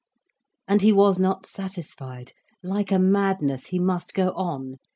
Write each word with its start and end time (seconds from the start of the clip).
And 0.67 0.81
he 0.81 0.91
was 0.91 1.19
not 1.19 1.45
satisfied. 1.45 2.33
Like 2.63 2.91
a 2.91 2.97
madness, 2.97 3.67
he 3.67 3.77
must 3.77 4.15
go 4.15 4.29
on. 4.31 4.79